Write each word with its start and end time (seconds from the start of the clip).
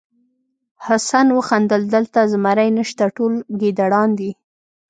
حسن 0.85 1.27
وخندل 1.37 1.83
دلته 1.95 2.19
زمری 2.31 2.69
نشته 2.79 3.03
ټول 3.17 3.33
ګیدړان 3.61 4.09
دي. 4.19 4.31